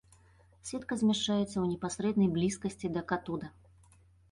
[0.69, 3.55] Сетка змяшчаецца ў непасрэднай блізкасці да катода.